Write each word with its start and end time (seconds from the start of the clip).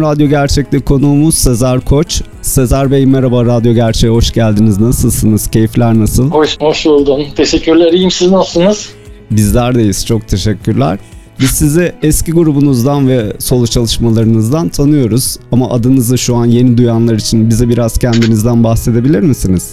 Bugün 0.00 0.10
Radyo 0.12 0.28
Gerçek'te 0.28 0.80
konuğumuz 0.80 1.34
Sezer 1.34 1.80
Koç. 1.80 2.22
Sezer 2.42 2.90
Bey 2.90 3.06
merhaba 3.06 3.44
Radyo 3.44 3.74
Gerçek'e 3.74 4.08
hoş 4.12 4.30
geldiniz. 4.32 4.80
Nasılsınız? 4.80 5.50
Keyifler 5.50 5.94
nasıl? 5.94 6.30
Hoş, 6.30 6.60
hoş 6.60 6.86
buldum. 6.86 7.26
Teşekkürler. 7.36 7.92
İyiyim. 7.92 8.10
Siz 8.10 8.30
nasılsınız? 8.30 8.90
Bizler 9.30 9.74
deyiz. 9.74 10.06
Çok 10.06 10.28
teşekkürler. 10.28 10.98
Biz 11.40 11.50
sizi 11.50 11.92
eski 12.02 12.32
grubunuzdan 12.32 13.08
ve 13.08 13.32
solo 13.38 13.66
çalışmalarınızdan 13.66 14.68
tanıyoruz. 14.68 15.36
Ama 15.52 15.70
adınızı 15.70 16.18
şu 16.18 16.36
an 16.36 16.46
yeni 16.46 16.78
duyanlar 16.78 17.14
için 17.14 17.50
bize 17.50 17.68
biraz 17.68 17.98
kendinizden 17.98 18.64
bahsedebilir 18.64 19.20
misiniz? 19.20 19.70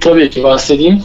Tabii 0.00 0.30
ki 0.30 0.42
bahsedeyim. 0.42 1.02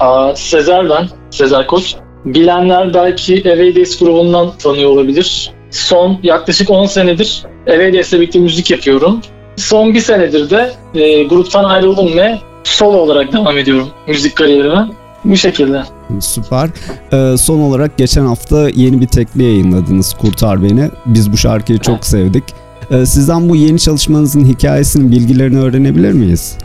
Aa, 0.00 0.36
Sezer 0.36 0.90
ben. 0.90 1.08
Sezer 1.30 1.66
Koç. 1.66 1.94
Bilenler 2.24 2.94
belki 2.94 3.34
Away 3.52 3.76
Days 3.76 3.98
grubundan 3.98 4.50
tanıyor 4.58 4.90
olabilir. 4.90 5.52
Son 5.74 6.18
yaklaşık 6.22 6.70
10 6.70 6.86
senedir 6.86 7.42
Evelias'le 7.66 8.12
birlikte 8.12 8.38
müzik 8.38 8.70
yapıyorum. 8.70 9.20
Son 9.56 9.94
bir 9.94 10.00
senedir 10.00 10.50
de 10.50 10.72
e, 10.94 11.24
gruptan 11.24 11.64
ayrıldım 11.64 12.16
ve 12.16 12.38
solo 12.64 12.96
olarak 12.96 13.32
devam 13.32 13.58
ediyorum 13.58 13.88
müzik 14.06 14.36
kariyerime. 14.36 14.88
Bu 15.24 15.36
şekilde. 15.36 15.82
Süper. 16.20 16.68
Ee, 17.12 17.36
son 17.36 17.58
olarak 17.58 17.98
geçen 17.98 18.26
hafta 18.26 18.68
yeni 18.68 19.00
bir 19.00 19.06
tekli 19.06 19.42
yayınladınız 19.42 20.14
Kurtar 20.14 20.62
Beni. 20.62 20.90
Biz 21.06 21.32
bu 21.32 21.36
şarkıyı 21.36 21.78
çok 21.78 21.94
evet. 21.94 22.06
sevdik. 22.06 22.44
Ee, 22.90 23.06
sizden 23.06 23.48
bu 23.48 23.56
yeni 23.56 23.78
çalışmanızın 23.78 24.44
hikayesinin 24.44 25.12
bilgilerini 25.12 25.58
öğrenebilir 25.58 26.12
miyiz? 26.12 26.58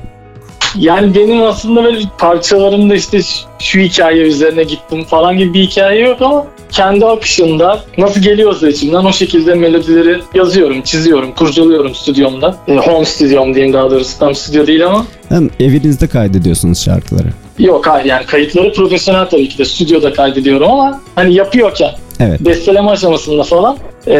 Yani 0.76 1.16
benim 1.16 1.44
aslında 1.44 1.84
böyle 1.84 2.00
parçalarımda 2.18 2.96
işte 2.96 3.20
şu 3.60 3.80
hikaye 3.80 4.22
üzerine 4.22 4.64
gittim 4.64 5.04
falan 5.04 5.38
gibi 5.38 5.54
bir 5.54 5.62
hikaye 5.62 6.02
yok 6.02 6.22
ama 6.22 6.46
kendi 6.72 7.06
akışında 7.06 7.80
nasıl 7.98 8.22
geliyorsa 8.22 8.70
içimden 8.70 9.06
o 9.06 9.14
şekilde 9.14 9.56
melodileri 9.56 10.20
yazıyorum, 10.34 10.82
çiziyorum, 10.82 11.32
kurcalıyorum 11.32 11.96
stüdyomda. 11.96 12.56
E, 12.68 12.76
home 12.76 13.06
stüdyom 13.06 13.54
diyeyim 13.54 13.74
daha 13.74 13.92
doğrusu 13.92 14.20
tam 14.20 14.36
stüdyo 14.36 14.68
değil 14.68 14.86
ama. 14.86 15.06
Hem 15.30 15.50
evinizde 15.60 16.08
kaydediyorsunuz 16.08 16.84
şarkıları. 16.84 17.28
Yok 17.60 17.88
hayır 17.88 18.06
yani 18.06 18.26
kayıtları 18.26 18.74
profesyonel 18.74 19.26
tabii 19.26 19.50
ki 19.50 19.58
de 19.58 19.66
stüdyoda 19.66 20.14
kaydediyorum 20.14 20.72
ama 20.72 21.02
hani 21.16 21.34
yapıyorken 21.34 21.92
evet. 22.20 22.42
besteleme 22.42 22.90
aşamasında 22.90 23.44
falan 23.44 23.78
e, 24.08 24.14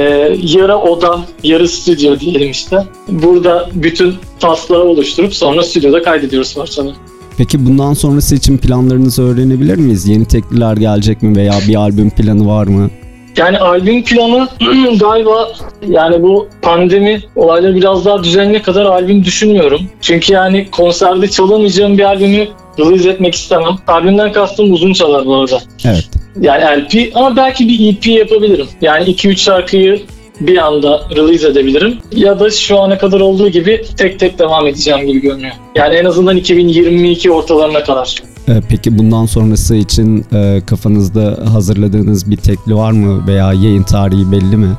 yarı 0.44 0.78
oda, 0.78 1.20
yarı 1.44 1.68
stüdyo 1.68 2.20
diyelim 2.20 2.52
işte. 2.52 2.78
Burada 3.08 3.70
bütün 3.74 4.16
tasları 4.40 4.84
oluşturup 4.84 5.34
sonra 5.34 5.64
stüdyoda 5.64 6.02
kaydediyoruz 6.02 6.56
parçaları. 6.56 6.96
Peki 7.40 7.66
bundan 7.66 7.94
sonrası 7.94 8.36
için 8.36 8.58
planlarınızı 8.58 9.24
öğrenebilir 9.24 9.76
miyiz? 9.76 10.08
Yeni 10.08 10.26
tekliler 10.26 10.78
gelecek 10.78 11.22
mi 11.22 11.36
veya 11.36 11.54
bir 11.68 11.76
albüm 11.76 12.10
planı 12.10 12.48
var 12.48 12.68
mı? 12.68 12.90
Yani 13.38 13.60
albüm 13.60 14.04
planı 14.04 14.48
galiba 15.00 15.50
yani 15.88 16.24
bu 16.24 16.48
pandemi 16.62 17.22
olayları 17.36 17.76
biraz 17.76 18.06
daha 18.06 18.24
düzenine 18.24 18.62
kadar 18.62 18.86
albüm 18.86 19.24
düşünmüyorum. 19.24 19.82
Çünkü 20.02 20.34
yani 20.34 20.68
konserde 20.72 21.28
çalamayacağım 21.28 21.98
bir 21.98 22.04
albümü 22.04 22.48
release 22.80 23.10
etmek 23.10 23.36
istemem. 23.36 23.76
Albümden 23.88 24.32
kastım 24.32 24.74
uzun 24.74 24.94
çalar 24.94 25.26
bu 25.26 25.36
arada. 25.36 25.60
Evet. 25.86 26.10
Yani 26.42 26.84
LP 26.84 27.16
ama 27.16 27.36
belki 27.36 27.68
bir 27.68 27.94
EP 27.94 28.08
yapabilirim. 28.08 28.68
Yani 28.82 29.04
2-3 29.06 29.36
şarkıyı 29.36 30.02
bir 30.42 30.58
anda 30.58 31.02
release 31.16 31.48
edebilirim. 31.48 31.98
Ya 32.12 32.40
da 32.40 32.50
şu 32.50 32.80
ana 32.80 32.98
kadar 32.98 33.20
olduğu 33.20 33.50
gibi 33.50 33.86
tek 33.98 34.20
tek 34.20 34.40
devam 34.40 34.68
edeceğim 34.68 35.08
gibi 35.08 35.22
görünüyor. 35.22 35.54
Yani 35.76 35.96
en 35.96 36.06
azından 36.06 36.38
2022 36.38 37.32
ortalarına 37.32 37.84
kadar. 37.84 38.16
Ee, 38.48 38.52
peki 38.70 38.98
bundan 38.98 39.26
sonrası 39.26 39.76
için 39.76 40.26
e, 40.34 40.62
kafanızda 40.66 41.38
hazırladığınız 41.54 42.32
bir 42.32 42.38
tekli 42.38 42.76
var 42.76 42.92
mı 42.92 43.28
veya 43.28 43.54
yayın 43.54 43.84
tarihi 43.84 44.32
belli 44.32 44.58
mi? 44.58 44.70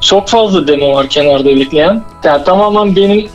çok 0.00 0.28
fazla 0.28 0.68
demo 0.68 0.94
var 0.94 1.08
kenarda 1.08 1.56
bekleyen. 1.56 2.02
Yani 2.24 2.44
tamamen 2.44 2.96
benim 2.96 3.26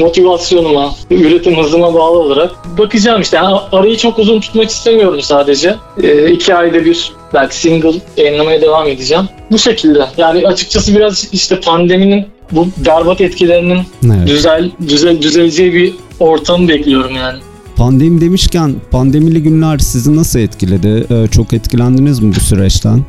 motivasyonuma, 0.00 0.94
üretim 1.10 1.56
hızıma 1.56 1.94
bağlı 1.94 2.18
olarak 2.18 2.78
bakacağım 2.78 3.22
işte. 3.22 3.36
Yani 3.36 3.56
arayı 3.72 3.96
çok 3.96 4.18
uzun 4.18 4.40
tutmak 4.40 4.70
istemiyorum 4.70 5.22
sadece. 5.22 5.76
E, 6.02 6.30
iki 6.30 6.54
ayda 6.54 6.84
bir 6.84 7.12
belki 7.34 7.56
single 7.56 7.92
yayınlamaya 8.16 8.60
devam 8.60 8.88
edeceğim. 8.88 9.24
Bu 9.50 9.58
şekilde. 9.58 10.06
Yani 10.16 10.46
açıkçası 10.46 10.96
biraz 10.96 11.28
işte 11.32 11.60
pandeminin 11.60 12.26
bu 12.52 12.68
berbat 12.86 13.20
etkilerinin 13.20 13.78
evet. 14.06 14.26
düzel, 14.26 14.70
düzel 14.88 15.22
düzeleceği 15.22 15.74
bir 15.74 15.94
ortamı 16.20 16.68
bekliyorum 16.68 17.16
yani. 17.16 17.38
Pandemi 17.76 18.20
demişken 18.20 18.74
pandemili 18.90 19.42
günler 19.42 19.78
sizi 19.78 20.16
nasıl 20.16 20.38
etkiledi? 20.38 21.06
Ee, 21.10 21.26
çok 21.30 21.52
etkilendiniz 21.52 22.20
mi 22.20 22.34
bu 22.36 22.40
süreçten? 22.40 23.04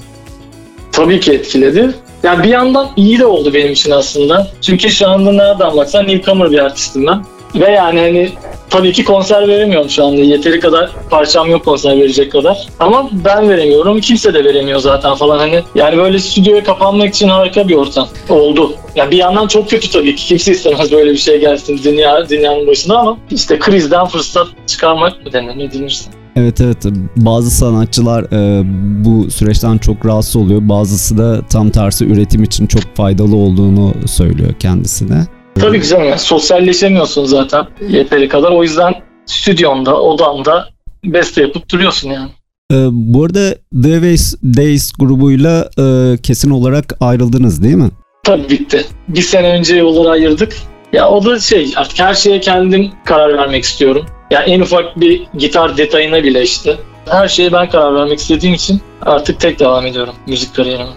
Tabii 0.92 1.20
ki 1.20 1.32
etkiledi. 1.32 1.94
Yani 2.26 2.44
bir 2.44 2.50
yandan 2.50 2.90
iyi 2.96 3.20
de 3.20 3.26
oldu 3.26 3.54
benim 3.54 3.72
için 3.72 3.92
aslında. 3.92 4.48
Çünkü 4.62 4.90
şu 4.90 5.10
anda 5.10 5.32
nereden 5.32 5.78
baksan 5.78 6.08
newcomer 6.08 6.52
bir 6.52 6.60
artistim 6.60 7.08
ben. 7.08 7.26
Ve 7.56 7.72
yani 7.72 8.00
hani 8.00 8.30
tabii 8.70 8.92
ki 8.92 9.04
konser 9.04 9.48
veremiyorum 9.48 9.90
şu 9.90 10.06
anda. 10.06 10.22
Yeteri 10.22 10.60
kadar 10.60 10.90
parçam 11.10 11.50
yok 11.50 11.66
konser 11.66 12.00
verecek 12.00 12.32
kadar. 12.32 12.68
Ama 12.80 13.10
ben 13.12 13.50
veremiyorum. 13.50 14.02
Kimse 14.02 14.34
de 14.34 14.44
veremiyor 14.44 14.80
zaten 14.80 15.16
falan 15.16 15.40
hani. 15.40 15.64
Yani 15.76 15.98
böyle 15.98 16.20
stüdyoya 16.20 16.64
kapanmak 16.64 17.10
için 17.10 17.30
harika 17.30 17.68
bir 17.68 17.76
ortam 17.76 18.08
oldu. 18.30 18.74
Yani 18.96 19.12
bir 19.12 19.18
yandan 19.18 19.48
çok 19.48 19.70
kötü 19.70 19.92
tabii 19.92 20.16
ki. 20.16 20.26
Kimse 20.26 20.52
istemez 20.52 20.92
böyle 20.92 21.12
bir 21.12 21.18
şey 21.18 21.40
gelsin 21.40 21.82
dünya, 21.84 22.30
dünyanın 22.30 22.68
başına 22.68 22.98
ama 22.98 23.18
işte 23.32 23.60
krizden 23.60 24.06
fırsat 24.06 24.48
çıkarmak 24.68 25.26
mı 25.26 25.34
denir 25.34 25.60
ne 25.60 25.74
denirse. 25.74 26.10
Evet 26.36 26.62
evet 26.62 26.78
bazı 27.16 27.52
sanatçılar 27.52 28.24
e, 28.24 28.64
bu 29.06 29.32
süreçten 29.32 29.78
çok 29.78 30.06
rahatsız 30.06 30.36
oluyor. 30.36 30.62
Bazısı 30.64 31.18
da 31.18 31.42
tam 31.48 31.70
tersi 31.70 32.06
üretim 32.06 32.44
için 32.44 32.68
çok 32.68 32.96
faydalı 32.96 33.36
olduğunu 33.36 33.94
söylüyor 34.06 34.54
kendisine. 34.60 35.26
Tabii 35.56 35.82
ki 35.82 35.88
canım. 35.88 36.06
Yani 36.06 36.20
sosyalleşemiyorsun 36.20 37.26
zaten 37.26 37.66
yeteri 37.90 38.30
kadar. 38.30 38.52
O 38.52 38.64
yüzden 38.64 38.94
stüdyonda, 39.26 40.02
odanda 40.02 40.70
beste 41.06 41.42
yapıp 41.42 41.70
duruyorsun 41.70 42.10
yani. 42.10 42.30
Ee, 42.72 42.88
bu 42.92 43.24
arada 43.24 43.56
The 43.84 43.94
Ways 43.94 44.36
Days 44.44 44.94
grubuyla 45.00 45.70
e, 45.80 46.18
kesin 46.18 46.50
olarak 46.50 46.94
ayrıldınız 47.00 47.64
değil 47.64 47.76
mi? 47.76 47.90
Tabii 48.24 48.50
bitti. 48.50 48.86
Bir 49.08 49.22
sene 49.22 49.48
önce 49.48 49.76
yolları 49.76 50.10
ayırdık. 50.10 50.54
Ya 50.94 51.10
o 51.10 51.26
da 51.26 51.40
şey 51.40 51.74
artık 51.76 52.00
her 52.00 52.14
şeye 52.14 52.40
kendim 52.40 52.92
karar 53.06 53.38
vermek 53.38 53.64
istiyorum. 53.64 54.06
Yani 54.32 54.52
en 54.52 54.60
ufak 54.60 55.00
bir 55.00 55.28
gitar 55.38 55.78
detayına 55.78 56.24
bile 56.24 56.44
işte. 56.44 56.78
Her 57.10 57.28
şeye 57.28 57.54
ben 57.54 57.70
karar 57.70 57.96
vermek 57.96 58.20
istediğim 58.20 58.56
için 58.56 58.82
artık 59.02 59.40
tek 59.40 59.60
devam 59.60 59.86
ediyorum 59.86 60.14
müzik 60.28 60.56
kariyerime. 60.56 60.90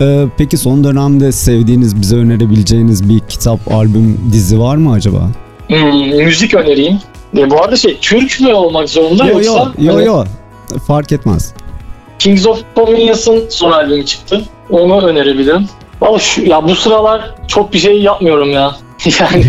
Ee, 0.00 0.24
peki 0.38 0.56
son 0.56 0.84
dönemde 0.84 1.32
sevdiğiniz, 1.32 2.00
bize 2.00 2.16
önerebileceğiniz 2.16 3.08
bir 3.08 3.20
kitap, 3.20 3.72
albüm, 3.72 4.20
dizi 4.32 4.60
var 4.60 4.76
mı 4.76 4.92
acaba? 4.92 5.28
Hmm, 5.68 6.24
müzik 6.24 6.54
önereyim. 6.54 6.98
E, 7.36 7.50
bu 7.50 7.62
arada 7.62 7.76
şey, 7.76 7.98
Türk 8.00 8.40
mü 8.40 8.52
olmak 8.52 8.88
zorunda 8.88 9.24
yo, 9.24 9.32
yoksa? 9.32 9.50
Yo, 9.50 9.72
yo, 9.78 9.94
hani, 9.94 10.04
yo. 10.06 10.24
Fark 10.86 11.12
etmez. 11.12 11.54
Kings 12.18 12.46
of 12.46 12.62
Convenience'ın 12.76 13.44
son 13.48 13.72
albümü 13.72 14.06
çıktı. 14.06 14.44
Onu 14.70 15.06
önerebilirim. 15.06 15.68
Valla 16.00 16.18
şu, 16.18 16.42
ya 16.42 16.68
bu 16.68 16.74
sıralar 16.74 17.34
çok 17.48 17.72
bir 17.72 17.78
şey 17.78 18.02
yapmıyorum 18.02 18.50
ya. 18.50 18.76
yani 19.20 19.44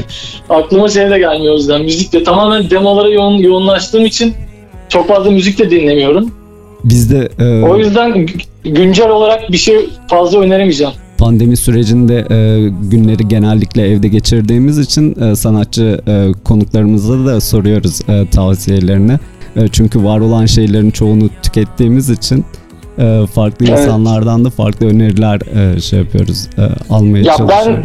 aklıma 0.50 0.90
şey 0.90 1.10
de 1.10 1.20
gelmiyor 1.20 1.54
o 1.54 1.58
yüzden. 1.58 1.82
Müzikle 1.82 2.24
tamamen 2.24 2.70
demolara 2.70 3.10
yoğun, 3.10 3.38
yoğunlaştığım 3.38 4.06
için 4.06 4.34
çok 4.90 5.08
fazla 5.08 5.32
müzik 5.32 5.60
de 5.60 5.70
dinlemiyorum. 5.70 6.32
Bizde 6.84 7.30
e... 7.40 7.62
O 7.62 7.78
yüzden 7.78 8.28
güncel 8.64 9.10
olarak 9.10 9.52
bir 9.52 9.58
şey 9.58 9.90
fazla 10.08 10.40
öneremeyeceğim. 10.40 10.94
Pandemi 11.18 11.58
sürecinde 11.58 12.16
e, 12.16 12.70
günleri 12.90 13.28
genellikle 13.28 13.88
evde 13.88 14.08
geçirdiğimiz 14.08 14.80
için 14.80 15.22
e, 15.22 15.36
sanatçı 15.36 16.02
e, 16.08 16.32
konuklarımıza 16.44 17.26
da 17.26 17.42
soruyoruz 17.42 18.02
e, 18.10 18.30
tavsiyelerini. 18.30 19.20
E, 19.56 19.68
çünkü 19.68 20.04
var 20.04 20.20
olan 20.20 20.46
şeylerin 20.46 20.92
çoğunu 20.92 21.30
tükettiğimiz 21.44 22.10
için 22.10 22.46
e, 23.00 23.22
farklı 23.34 23.66
evet. 23.70 23.80
insanlardan 23.80 24.46
da 24.46 24.50
farklı 24.50 24.88
öneriler 24.88 25.42
e, 25.76 25.82
şey 25.82 26.00
yapıyoruz, 26.00 26.48
e, 26.58 26.94
almaya 26.94 27.24
ya 27.24 27.38
çalışıyoruz. 27.38 27.68
Ben 27.68 27.84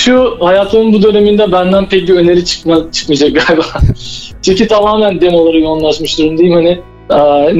şu 0.00 0.36
hayatımın 0.40 0.92
bu 0.92 1.02
döneminde 1.02 1.52
benden 1.52 1.88
pek 1.88 2.08
bir 2.08 2.14
öneri 2.14 2.44
çıkma, 2.44 2.92
çıkmayacak 2.92 3.46
galiba. 3.46 3.64
Çünkü 4.42 4.68
tamamen 4.68 5.20
demolara 5.20 5.58
yoğunlaşmış 5.58 6.18
durumdayım. 6.18 6.54
Hani 6.54 6.80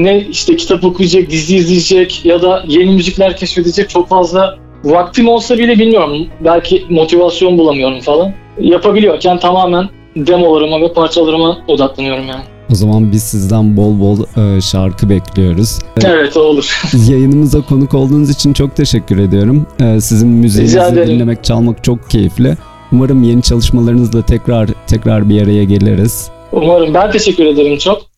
ne 0.03 0.25
işte 0.29 0.55
kitap 0.55 0.83
okuyacak, 0.83 1.29
dizi 1.29 1.55
izleyecek 1.55 2.25
ya 2.25 2.41
da 2.41 2.63
yeni 2.67 2.91
müzikler 2.91 3.37
keşfedecek 3.37 3.89
çok 3.89 4.09
fazla 4.09 4.57
vaktim 4.83 5.27
olsa 5.27 5.57
bile 5.57 5.79
bilmiyorum. 5.79 6.27
Belki 6.39 6.85
motivasyon 6.89 7.57
bulamıyorum 7.57 7.99
falan. 7.99 8.33
Yapabiliyorken 8.59 9.39
tamamen 9.39 9.89
demolarıma 10.15 10.81
ve 10.81 10.93
parçalarıma 10.93 11.57
odaklanıyorum 11.67 12.27
yani. 12.27 12.43
O 12.71 12.75
zaman 12.75 13.11
biz 13.11 13.23
sizden 13.23 13.77
bol 13.77 13.99
bol 13.99 14.19
e, 14.37 14.61
şarkı 14.61 15.09
bekliyoruz. 15.09 15.79
Evet 16.03 16.37
olur. 16.37 16.81
Yayınımıza 17.09 17.61
konuk 17.61 17.93
olduğunuz 17.93 18.29
için 18.29 18.53
çok 18.53 18.75
teşekkür 18.75 19.17
ediyorum. 19.17 19.65
E, 19.79 20.01
sizin 20.01 20.29
müziğinizi 20.29 21.07
dinlemek, 21.07 21.43
çalmak 21.43 21.83
çok 21.83 22.09
keyifli. 22.09 22.57
Umarım 22.91 23.23
yeni 23.23 23.41
çalışmalarınızla 23.41 24.21
tekrar 24.21 24.69
tekrar 24.87 25.29
bir 25.29 25.41
araya 25.41 25.63
geliriz. 25.63 26.29
Umarım. 26.51 26.93
Ben 26.93 27.11
teşekkür 27.11 27.45
ederim 27.45 27.77
çok. 27.77 28.10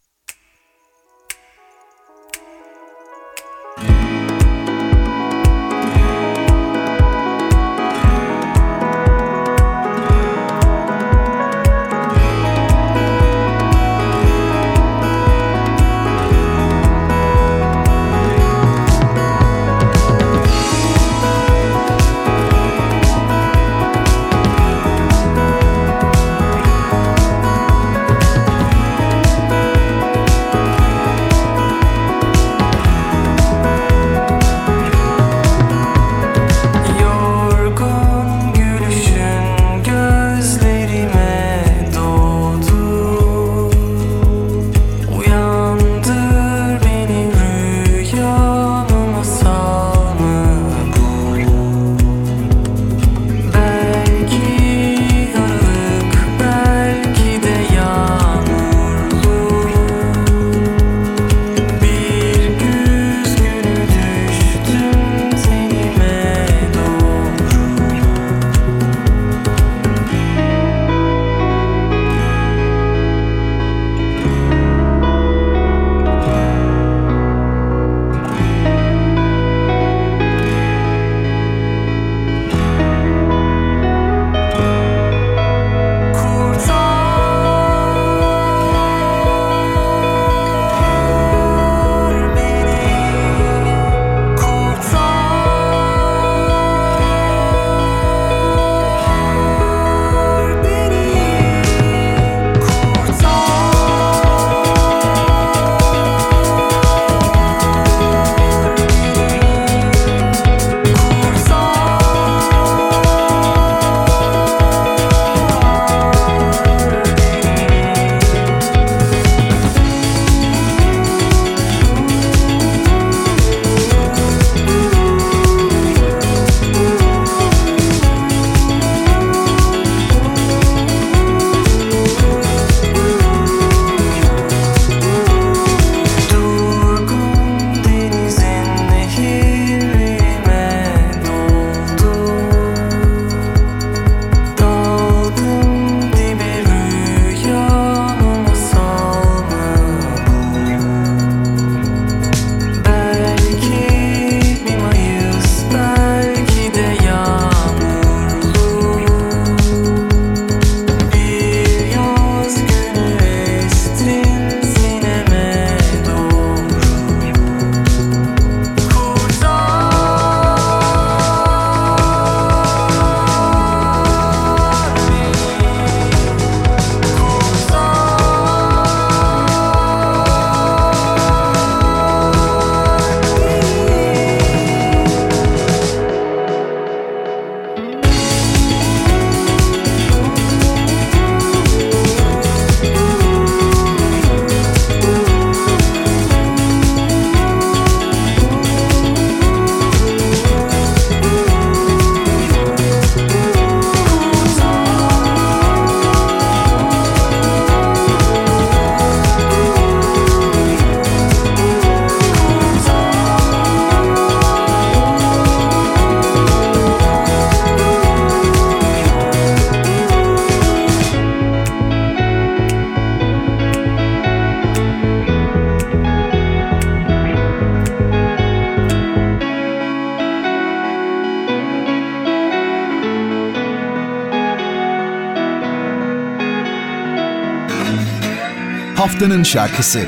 Haftanın 239.03 239.43
şarkısı. 239.43 240.07